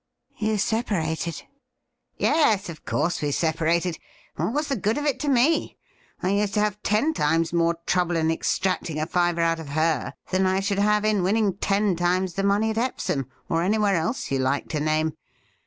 'You 0.47 0.57
separated 0.57 1.43
?''Yes, 2.17 2.69
of 2.69 2.83
course 2.85 3.21
we 3.21 3.29
separated. 3.29 3.99
What 4.35 4.51
was 4.51 4.67
the 4.67 4.75
good 4.75 4.97
of 4.97 5.05
it 5.05 5.19
to 5.19 5.29
me? 5.29 5.77
I 6.23 6.29
used 6.31 6.55
to 6.55 6.59
have 6.59 6.81
ten 6.81 7.13
times 7.13 7.53
more 7.53 7.75
trouble 7.85 8.15
in 8.15 8.31
extracting 8.31 8.99
a 8.99 9.05
fiver 9.05 9.41
out 9.41 9.59
of 9.59 9.69
her 9.69 10.15
than 10.31 10.47
I 10.47 10.59
should 10.59 10.79
have 10.79 11.05
in 11.05 11.21
winning 11.21 11.53
ten 11.55 11.95
times 11.95 12.33
the 12.33 12.41
money 12.41 12.71
at 12.71 12.79
Epsom, 12.79 13.27
or 13.47 13.61
anywhere 13.61 13.93
else 13.95 14.31
you 14.31 14.39
like 14.39 14.69
to 14.69 14.79
name. 14.79 15.13